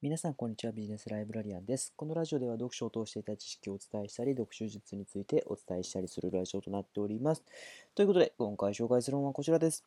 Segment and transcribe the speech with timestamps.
[0.00, 0.70] 皆さん、こんにちは。
[0.70, 1.92] ビジネスライブラリアンです。
[1.96, 7.42] このラジオでは読書を通していた知識をお伝えしたり、読書術についてお伝えしたりするラジオとなっております。
[7.96, 9.84] ということで、今回紹介する本はこちらです。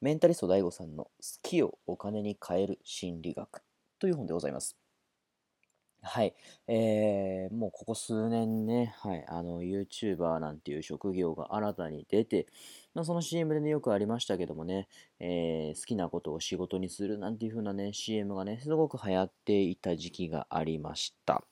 [0.00, 1.10] メンタリスト DAIGO さんの好
[1.44, 3.62] きをお金に変える心理学
[4.00, 4.83] という本でございます。
[6.06, 6.34] はい。
[6.68, 12.46] えー、もうここ数年ね、はい、あの、YouTuber なんていう職業が新たに出て、
[12.94, 14.86] まあ、その CM でね、よくありましたけどもね、
[15.18, 21.42] えー、好きなことを仕事にするなんていう風なね、CM がね、すごく流行っていた時期がありました。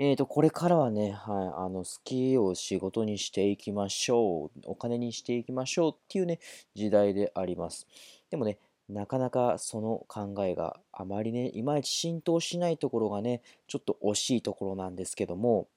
[0.00, 6.38] えーと、これからはね、はい、あの、好きを仕事にしていきましょう、お金にしていきましょうっていうね、
[6.74, 7.86] 時代であります。
[8.30, 15.68] でもね、なかなかその考えがあまりね、いまいち浸透しないところがね、ちょっと惜しいところなんですけども、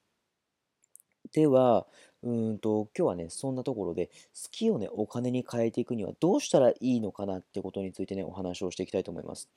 [1.33, 1.85] では、
[2.23, 4.13] うんと、今日はね、そんなところで、好
[4.51, 9.49] きをね、お金に変えていくにはどうしたらいいのかなってことについてね、お話をしていきたいと思います。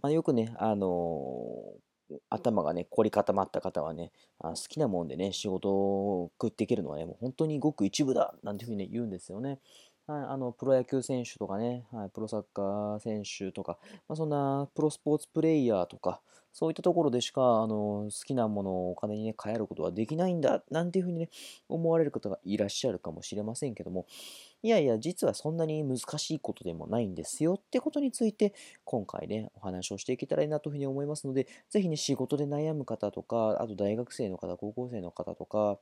[0.00, 9.58] まあ、よくね、あのー、頭がね、凝り固まった方はね、あ好きなもんでね、仕事を食っていけるのはね、もう本当にごく一部だなんていうふうに、ね、言うんですよね。
[10.06, 13.78] はい、あの、プロ野球選手とかね、はい、プロサッカー選手とか、
[14.08, 16.20] まあ、そんなプロスポーツプレイヤーとか、
[16.52, 21.30] そういったところでしか、あの、好きなものをお金にね、変えることはできないんだ、なんていうふうにね、
[21.68, 24.06] 思われる方がいらっしゃるかもしれませんけども、
[24.62, 35.78] いやいや、実はそんなに難しいことでもないんですよってことについて、今回ね、お話をしていけたらいいなというふうに思いますので、ぜひね、仕事で悩む方とか、あと大学生の方、高校生の方とか、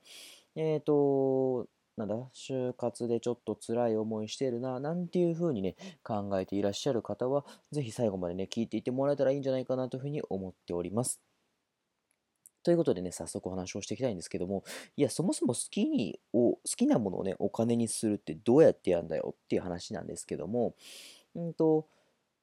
[0.55, 1.67] えっ、ー、と、
[2.01, 11.21] なんだ、就活でちょっと辛い思いしてるな、なんていう風にね、考えていらっしゃる方は、ぜひ最後までね、聞いていってもらえたらいいんじゃないかなというふうに思っております。
[12.63, 14.63] ということでね、早速お話をしていきたいんですけども、
[14.95, 20.75] いや、そもそも好きにを、好きなものをね、お金にするってどうやってやるんだよっていう話なんですけども、
[21.35, 21.87] うんと、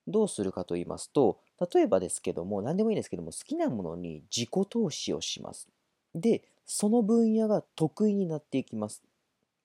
[0.07, 1.39] どうするかと言いますと、
[1.73, 5.69] 例えばですけども、何でもいいんですけども、好きなものに自己投資をします。
[6.15, 9.03] で、その分野が得意になっていきます。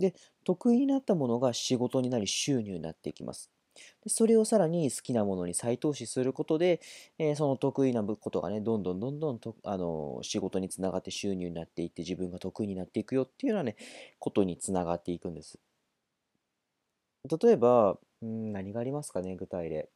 [0.04, 3.50] で、得意になったものが仕事になり収入になっていきます。
[4.04, 6.80] でそれをさらに好きなものに再投資することで、
[7.18, 13.78] えー、その得意なことがね、どんどんどんどんとあの仕事につながって収入になっていって自分が得意になっていくよっていうようなね、
[14.20, 15.58] ことにつながっていくんです。
[17.42, 19.90] 例えば、うん、何がありますかね、具体例。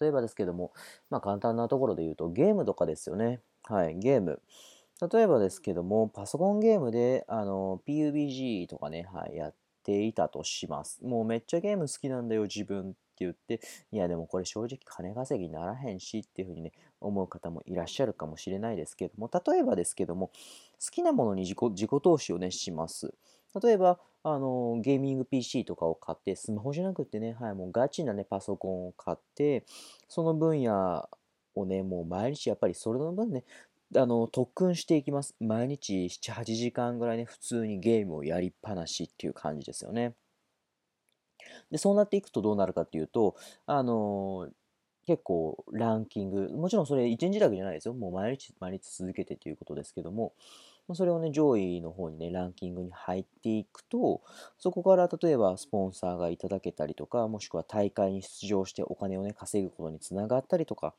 [0.00, 0.72] 例えばですけども、
[1.10, 3.40] まあ簡単なところで言うとゲームとかですよね。
[3.64, 4.40] はい、ゲーム。
[5.10, 11.04] 例えばですけども、パソコンゲームで、あの、PUBG とかね、はい、やっていたとします。
[11.04, 13.60] もうめっちゃゲーム好きなんだよ、自分って言って、
[13.90, 23.12] いや、でもこれ正直金稼ぎにならへんしっていうふうにね、思う方もいらっしゃるかもしれないですけども、例えばですけども、好きなものに自己自己投資をね、します。
[23.60, 29.64] 例えば、あの、ゲーミング PC とかを買って、スマホじゃなくてね、はい、もうガチなね、パソコンを買って、
[30.06, 31.08] その分野
[31.54, 33.44] をね、もう毎日やっぱりそれの分ね、
[33.96, 35.34] あの、特訓していきます。
[35.40, 40.14] 毎日7、8時間ぐらいね、普通にゲームをやりっぱなしっていう感じですよね。
[41.70, 43.36] で、そうなっていくとどうなるかっていうと、
[43.66, 44.48] あの
[45.06, 47.94] 結構ランキング、もちろんそれ1日だけじゃないですよ。
[47.94, 50.32] もう毎日毎日続けてということですけども、
[50.94, 54.20] それをね、上位の方にね、ランキングに入っていくと、
[54.58, 60.94] そこから例えばスポンサーがいただけたりとか、もしくは大会に出場してお金をね、稼ぐことにつながったりとか、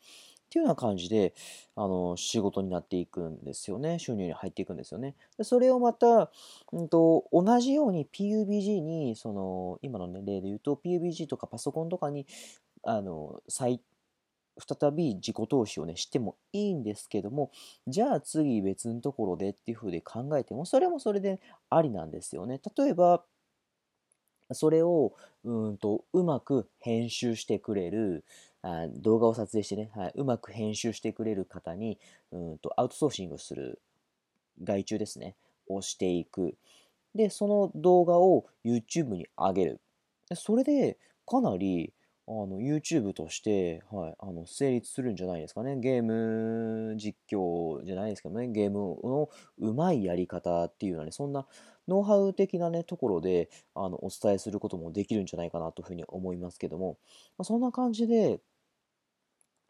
[0.54, 1.34] っていうような感じで、
[1.76, 3.98] あの、仕事になっていくんですよね。
[3.98, 5.16] 収入に入っていくんですよね。
[5.38, 6.32] でそれをまた、
[6.72, 12.28] うんと、同じように PUBG に、その、今の、ね、例で言うと、PUBG とかパソコンとかに、
[12.84, 13.82] あの、再
[14.60, 17.52] 再び自己投資をね、してもいいんですけども、
[17.88, 22.60] じゃあ次別のところでっていうふうで考えても、それもそれでありなんですよね。
[22.78, 23.24] 例えば、
[24.52, 28.24] それをうんとうまく編集してくれる
[28.62, 32.00] あ動画を撮影してね、はい、うまく編集してくれる方に
[32.32, 33.82] うんとアウトソーシングする
[34.64, 35.36] 外注ですね
[35.68, 36.56] をしていく。
[37.16, 39.82] でその動画を YouTube に上げる。
[40.36, 41.94] それでかなり
[42.26, 45.78] あの YouTube として、はい、あの成立するんじゃないですかね。
[45.78, 49.30] ゲーム実況じゃないですけどね、ゲームの
[49.60, 51.46] うまいやり方っていうのはね、そんな
[51.88, 56.98] ノウハウ的なね、ところであのお伝えすることもできるんじゃないかなというふうに思いますけども、
[57.38, 58.40] まあ、そんな感じで、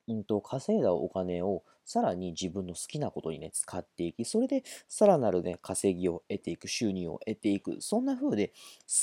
[0.08, 8.54] うんと、稼いだお金をさらに自分の好きなことにね、使っていき、それでさらなるね、稼ぎを得ていく、収入を得ていく、そんな風で好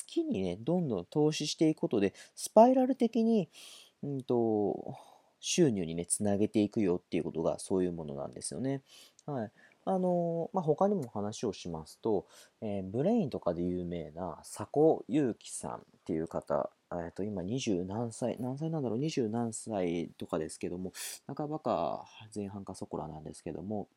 [0.07, 3.49] きにね、どんどん投資していくことで、スパイラル的に、
[4.03, 4.95] うんと、
[5.41, 8.83] 収入にね、つなげていくよっていうことがそういうものなんですよね。
[9.25, 9.53] はい。
[9.85, 12.27] あのまあ、他にも話をしますと、
[12.61, 20.93] えー、ブレインとかで有名な佐古祐樹さんっていう方えっと、今20何歳、何歳なんだろう、20何歳とかですけども、
[21.35, 22.05] 半ばか
[22.35, 23.89] 前半かそこらなんですけども、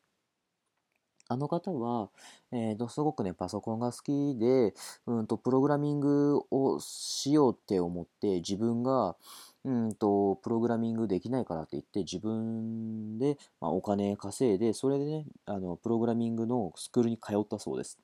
[1.28, 2.10] あの方は、
[2.52, 4.74] えーと、すごくね、パソコンが好きで、
[5.06, 9.16] うんと、プログラミングをしようって思って、自分が、
[9.64, 17.98] うんと、プログラミングできないからって言って、自分で、まあ、お金稼いで、それでね、あの、プログラミングのスクールに通ったそうです。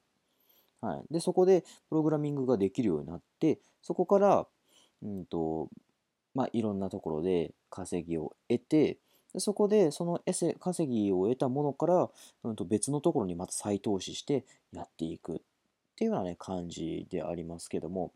[0.81, 1.13] はい。
[1.13, 4.47] で、そこで、プログラミングができるようになって、そこから、
[5.03, 5.69] うんと、
[6.35, 8.99] まあ、いろんなところで稼ぎを得て、
[9.33, 12.11] でそこでそのエセ稼ぎを得たものから、
[12.43, 15.41] うん、と別のところにまた再投資してやっていくっ
[15.97, 18.13] ていうようなね感じでありますけども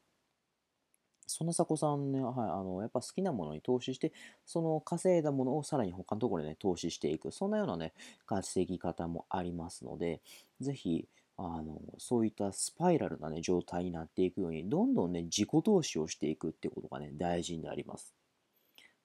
[1.26, 4.12] そんなさこさんね、はい、あのやっぱ好きなものに投資して
[4.44, 7.92] その稼いだものをさらに他のところでね投資していくそんなようなね
[8.26, 10.20] 稼ぎ方もありますので
[10.60, 18.14] ぜひあのそういったスパイラルな、ね、状態になっていくようにどんどんね自己投資をしていくってことがね大事になります。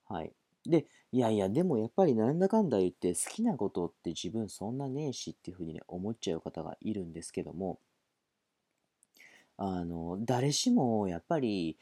[0.06, 0.34] はい。
[0.66, 7.80] で、いやいや、でもやっぱりなんだかんだ言って好きなことって自分そんなねえしっていうふうにね、思っちゃう方がいるんですけども、
[9.58, 11.78] あの、誰しもやっぱり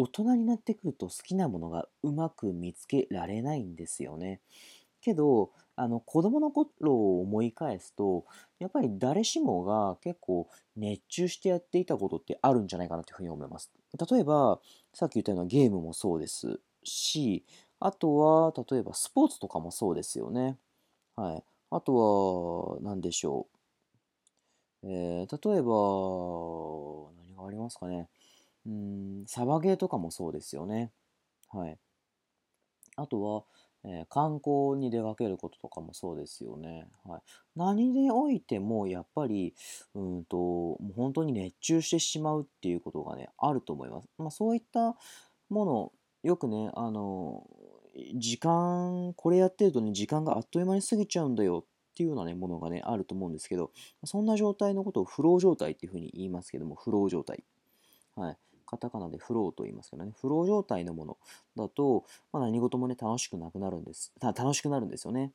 [0.00, 4.40] 大人になってくると好きなものがうまく見つけられないんですよね。
[5.00, 8.24] けど、あの子供の頃を思い返すと、
[8.60, 13.72] やっぱり誰しもが結構熱中してやっていたことってあるんじゃないかなというふうに思います。
[14.10, 14.60] 例えば、
[14.94, 17.44] さっき言ったようなゲームもそうですし、
[17.80, 20.58] あとは、例えばスポーツとかもそうですよね。
[21.16, 21.44] はい。
[21.70, 23.58] あとは、何でしょう。
[24.84, 28.08] えー、例えば、何がありますかね。
[28.68, 30.92] うん、サバゲーとかもそうですよね。
[31.50, 31.78] はい。
[32.96, 33.44] あとは、
[33.84, 36.86] えー、観光に出かけることとかもそうですよね。
[37.04, 37.22] はい。
[37.56, 39.54] 何でおいても、やっぱり、
[39.94, 44.08] うんと、もう本当に熱中してしまうっていうことがね、あると思います。
[44.18, 44.96] まあ、そういった
[45.48, 45.92] もの、
[46.22, 47.46] よくね、あの、
[48.16, 53.70] 時間、これやってるとね、時間があっという間に過ぎちゃうんだよっていうようなね、ものがね、あると思うんですけど、
[54.04, 57.44] そんな状態のことをフロー状態っていうふうに言いますけども、フロー状態。
[58.16, 58.38] はい。
[58.68, 61.18] カタカナでフローと言いますけどね、フロー状態のもの
[61.56, 64.12] だと、まあ、何事もね、楽しくなくなるんです。
[64.20, 65.32] 楽しくなるんですよね。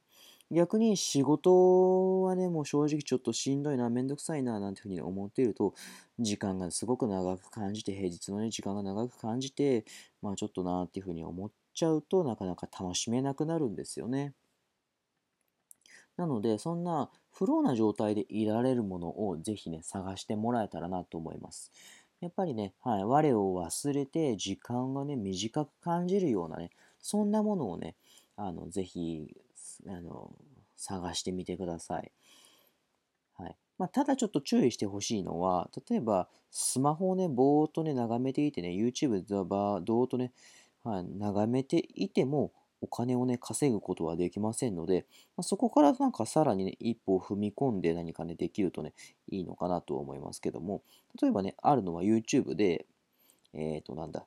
[0.52, 5.74] 逆に仕事はね、もう正直ちょっとしんどいな、めんどくさいな、なんていうふうに思っていると、
[6.20, 9.86] 時間がすごく長く感じて、平日のね、時間が長く感じて、
[10.22, 14.34] まあちょっとなっていうふうに思っちゃうとなかなか楽しめなくなるんですよね。
[16.18, 21.72] なので、そんなフローな状態でいられるものをぜひね、探してもらえたらなと思います。
[22.24, 26.70] やっぱりね、はい、我を忘れて時間がね、短く感じるようなね、
[27.02, 27.98] そんなものをね、
[28.38, 29.36] あの、ぜひ、
[29.86, 30.32] あの、
[30.78, 32.14] 探してみてください。
[33.38, 33.58] はい。
[33.78, 40.32] まあ、ただちょっと注意してほしいのは、例えば、スマホをね、ぼーっとね、眺めていてね、YouTube でばーっとね、
[40.86, 42.54] はい、眺めていても
[42.84, 45.06] お金をね、稼ぐことはできませんので、
[45.38, 48.94] まあ、そこからなんかさらにね、一歩踏み込んで何かね、できるとね、
[49.32, 50.84] いいのかなと思いますけども、
[51.22, 52.86] 例えばね、あるのは YouTube で、
[53.54, 54.26] えっ、ー、と、なんだ、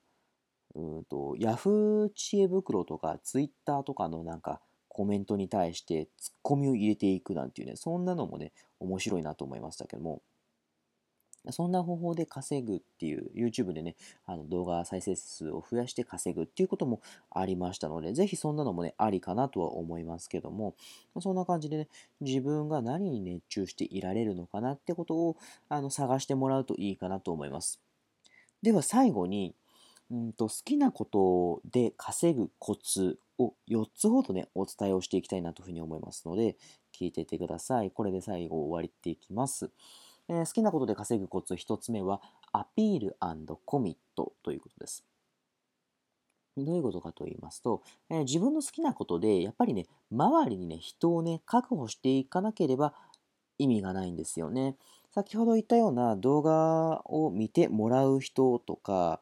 [0.74, 10.22] うんと、Yahoo 知恵袋とか Twitter とかのなんかコメントに対してツッコミを入れていくなんていうね、そんなのもね、面白いなと思いましたけども、
[11.52, 13.96] そんな方法で稼ぐっていう、YouTube でね、
[14.26, 17.00] あの動画再生数を増やして稼ぐっていうことも
[17.30, 20.74] ありましたので、ぜひそんなのもね、ありかなとは思いますけども、
[21.20, 21.88] そんな感じでね、
[22.20, 25.36] 自分が何に熱中していられるのかなってことを
[25.68, 27.80] あの探してもらうといいかなと思います。
[28.62, 29.54] では最後に、
[30.10, 36.56] うんと好きなことで稼ぐコツを4つほどね、お伝えをしていきたいなというふうに思いますので、
[36.98, 37.90] 聞いていてください。
[37.90, 39.70] これで最後終わりっていきます。
[40.28, 42.20] えー、好きなことで稼ぐコツ1つ目は、
[42.52, 43.16] アピール
[43.64, 45.04] コミットということです。
[46.56, 52.94] どういうことかと言いますと、えー、自分の好きなことで、やっぱりね、周りにね、人をね、確保していかなければ
[53.58, 54.76] 意味がないんですよね。
[55.10, 59.20] 先ほど言ったような動画を見てもらう人とか、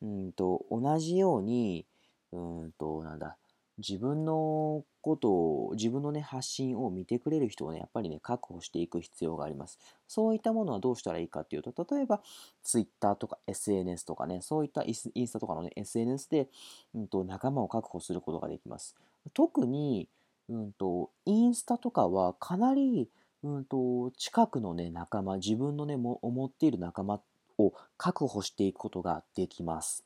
[0.00, 1.86] うんと同じように、
[2.32, 3.36] うんと、なんだ、
[3.86, 9.78] 自分のことを、自分のね、発信を見てくれる人をね、やっぱりね、確保していく必要があります。
[10.06, 12.22] そういったものはどうしたらいいかっていうと、例えば、
[12.62, 16.48] Twitter とか SNS とかね、そういったインスタとかのね、SNS で、
[16.94, 18.94] うんと、仲間を確保することができます。
[19.34, 20.08] 特に、
[20.48, 23.08] うんと、インスタとかはかなり、
[23.42, 27.20] うんと、近くのね、仲間、自分のね、も思っている仲間
[27.58, 30.04] を確保していくことができます。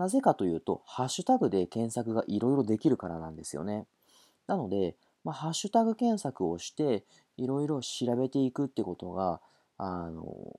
[0.00, 3.86] なぜかというと、ハッシュタグで検索がいろいろできるからなんですよね。
[4.46, 7.04] なので、まあ、ハッシュタグ検索をして、
[7.36, 9.42] いろいろ調べていくってことが、
[9.76, 10.58] あの、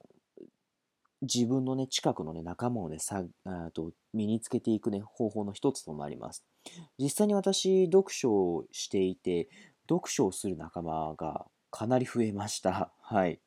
[1.23, 6.45] 自分のね、近くのね、仲間をね、さあと身につけていくね、方法の一つとなります。
[6.99, 9.49] 実際に私、読書をしていて、
[9.89, 12.91] 読書をする仲間がかなり増えました。
[13.01, 13.39] はい。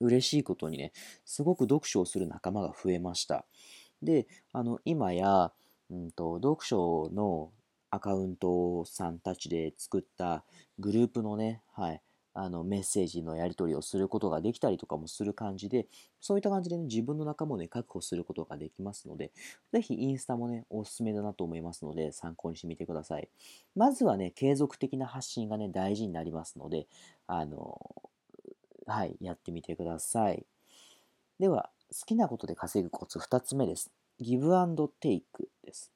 [0.00, 0.92] 嬉しいことにね、
[1.26, 3.44] すごく読書をする仲間が増えました。
[4.02, 5.52] で、あの、今や、
[5.90, 7.50] うんと、読書の
[7.90, 10.44] アカウントさんたちで作った
[10.78, 12.00] グループのね、はい、
[12.34, 15.86] あのメッセージのやり取りをすることができたりとかもする感じで、
[16.20, 19.30] そういった感じで、ね、自分の仲間をね、確保することができますので、
[19.72, 23.28] ぜひインスタもね、おすすめだなと思いますので、参考にしてみてください。
[23.76, 26.86] まずはね、継続的な発信がね、大事になりますので、
[27.26, 27.78] あの、
[28.86, 30.46] はい、やってみてください。
[31.38, 33.92] では、好きなことで稼ぐコツ2つ目です。
[34.18, 35.92] ギブアンドテイクです。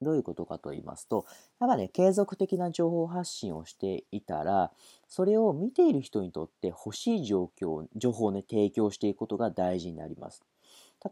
[0.00, 1.26] どういうことかと言いますと、
[1.60, 4.72] やっぱね、継続的な情報発信をしていたら、
[5.06, 10.42] それを見ている人にとって欲しい状況、情報をね、提供していくことが大事になります。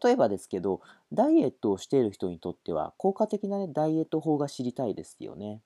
[0.02, 0.80] 例えばですけど、
[1.12, 5.62] ダイエットをしている人にとっては、効果的な、ね、ダイエット法が知りたいですよね。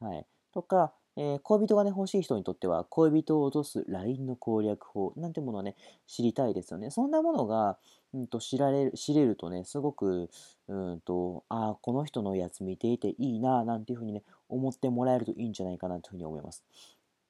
[0.00, 0.26] はい。
[0.52, 6.90] とか、えー、恋人がね、欲しい人にとっては、恋人を落とす LINE の攻略法なんてものをね、知りたいですよね。
[6.90, 7.78] そんなものが、
[8.12, 10.28] うんと、知られる、知れるとね、すごく、
[10.68, 16.64] うんと、ああ、この人のやつ見ていていいな、なんていうふうにね、思ってもらえるといいんじゃないかなというふうに思います。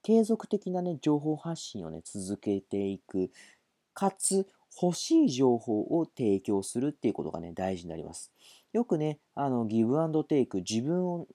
[0.02, 3.30] 継続的なね、情報発信をね、続けていく。
[3.92, 4.46] かつ、
[4.82, 8.32] 欲しい情報を提供するっていうことがね、大事になります。
[8.72, 11.26] よくね、あの、ギブアンドテイク、自分を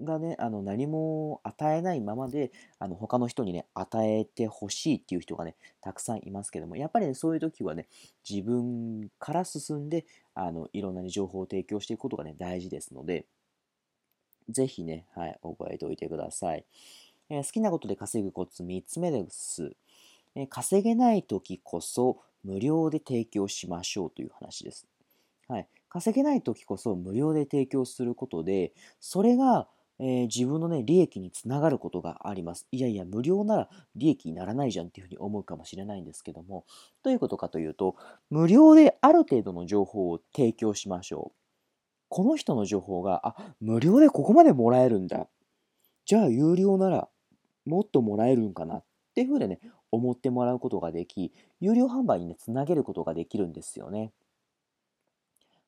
[0.00, 7.88] がね、あの何も与えないままで、あの他の人にね、与えてほしいっていう人がね、たくさんいますけども、やっぱりね、そういう時はね、
[8.28, 13.24] 自分から進んで、あのいろんな、ね、情報を提供していくことがね、大事ですので、
[14.48, 16.64] ぜひね、はい、覚えておいてください。
[17.30, 19.72] えー、好きなことで稼ぐコツ3つ目です。
[20.34, 24.86] えー、稼げない時こそ無料で提供しましょうという話です。
[25.48, 32.66] はい、稼げない時こそ無料で提供することで、それがえー、自分のね、利益につながることがあります。
[32.70, 36.66] いやいや、無料なら利益にならないじゃんっていうふうに思うかもしれないんですけども、
[37.02, 37.96] どういうことかというと、
[38.28, 41.36] 無料である程度の情報を提供しましょう。
[42.08, 45.28] この人の情報が、あ、無料でここまでもらえるんだ。
[46.04, 47.08] じゃあ、有料なら
[47.64, 48.84] もっともらえるんかなっ
[49.14, 49.60] ていうふうでね、
[49.90, 54.12] 思ってもらうことができ、有料販売にね、つなげることができるんですよね。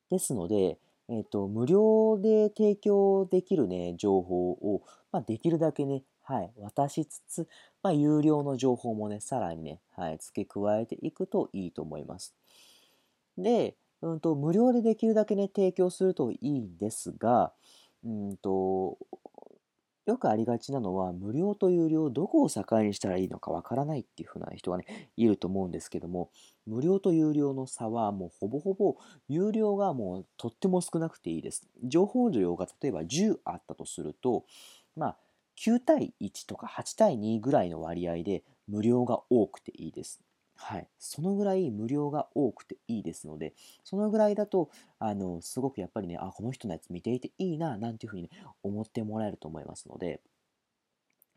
[0.09, 0.77] ですので、
[1.09, 7.47] えっと、無料で提供できるね、情報を、まあ、できるだけね、はい、渡しつつ、
[7.81, 12.35] まあ、有料の情報もね、さらにね、はい、付け加えていくといいと思います。
[13.37, 17.53] で、うんと、無料でできるだけね、提供するといいんですが、
[18.05, 18.97] うんと、
[20.09, 26.31] よくありがちなのは、無料と有料、どこを境にしたらいいのかわからないっていう風な人がね、いると思うんですけども、
[26.65, 28.97] 無料と有料の差はもうほぼほぼ、
[29.27, 31.67] 有料がもうとっても少なくていいです。
[31.83, 34.45] 情報量が例えば10あったとすると、
[34.95, 35.17] まあ、
[35.55, 40.21] 9対1とか8対2ぐらいの割合で無料が多くていいです。
[40.61, 43.53] はい、そのぐらい無料が多くていいですので、
[43.85, 48.29] そのぐらいだと、あの、すごくやっぱりね、あ、この人のやつ見ていていいな、なんていうふうにね、
[48.61, 50.19] 思ってもらえると思いますので、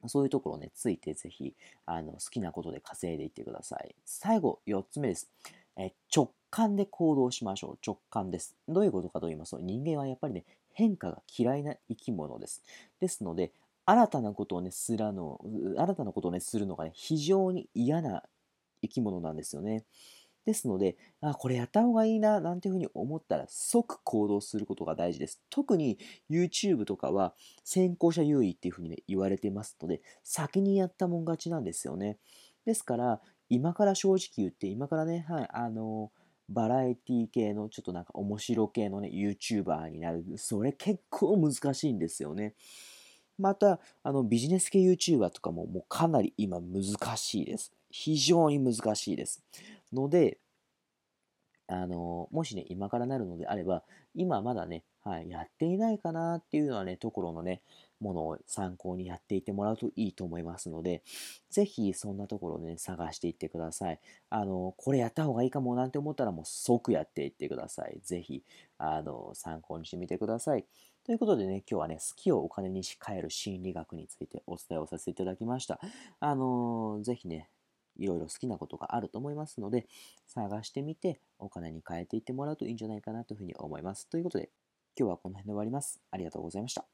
[0.09, 1.55] そういうところをね、ついてぜひ、
[1.87, 3.95] あの、好きなことで稼いでいってください。
[4.05, 5.31] 最後、4つ目です。
[5.77, 7.79] え直感で行動しましょう。
[7.87, 8.57] 直感です。
[8.69, 12.63] どういうことかと言いますと、人間はやっぱりね、変化が嫌いな生き物です。
[12.99, 13.53] ですので、
[13.87, 15.41] 新たなことをね、すらの、
[15.77, 18.25] 新たなことをね、するのがね、非常に嫌な
[18.83, 19.85] 生き物なんですよね。
[20.45, 25.41] ですので、あ、これやった方がいいな、なんていうふうに思ったら即行動することが大事です。
[25.51, 25.99] 特に
[26.29, 27.35] YouTube とかは
[27.65, 32.19] 先行者優位っていうふうにね、言われてますので、先にやったもん勝ちなんですよね。
[32.65, 36.11] ですから、今から正直言って、今からね、はい、あの、
[36.49, 40.25] バラエティ系のちょっとなんか面白系のね、YouTuber になる。
[40.37, 42.55] それ結構難しいんですよね。
[43.39, 47.73] また、あの、ビジネス系 YouTuber とかももうかなり今難しいです。
[47.93, 49.45] 非常に難しいです。
[49.93, 50.39] ので、
[51.69, 53.85] あの、もしね、今からなるのであれば、
[54.15, 57.61] 今まだね、はい、やっていないかなっていうのはね、ところのね、
[58.01, 61.03] ものを参考にやっていってもらうといいと思いますので、
[61.51, 64.01] ぜひそんなところをね、探していってください。
[64.31, 68.01] あの、これやった方がいいかもなんて思ったらもう即やっていってください。
[68.03, 68.43] ぜひ、
[68.79, 70.67] あの、参考にしてみてください。
[71.05, 75.81] ということでね、今日はね、好きをお金にし換える心理学についてお伝えをさせていただきました。
[76.21, 77.49] あのぜひね、
[77.97, 79.87] いろいろ好きなことがあると思いますので、
[80.27, 84.09] 探してみてお金に変えていってもらうといいんじゃないかなというふうに思います。
[84.09, 84.51] ということで、
[84.99, 86.01] 今日はこの辺で終わります。
[86.11, 86.92] ありがとうございました。